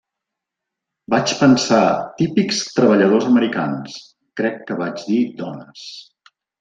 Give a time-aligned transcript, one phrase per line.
[1.13, 1.81] Vaig pensar
[2.15, 4.01] 'típics treballadors americans',
[4.41, 5.89] crec que vaig dir 'dones'.